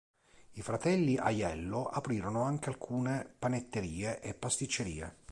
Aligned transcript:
I 0.53 0.61
fratelli 0.63 1.15
Aiello 1.15 1.85
aprirono 1.85 2.41
anche 2.41 2.69
alcune 2.69 3.35
panetterie 3.37 4.19
e 4.19 4.33
pasticcerie. 4.33 5.17